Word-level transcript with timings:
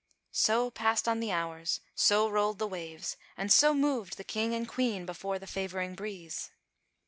So 0.33 0.71
passed 0.71 1.07
on 1.07 1.19
the 1.19 1.31
hours, 1.31 1.79
so 1.93 2.27
rolled 2.27 2.57
the 2.57 2.65
waves, 2.65 3.17
and 3.37 3.53
so 3.53 3.75
moved 3.75 4.17
the 4.17 4.23
King 4.23 4.55
and 4.55 4.67
Queen 4.67 5.05
before 5.05 5.37
the 5.37 5.45
favouring 5.45 5.93
breeze. 5.93 6.49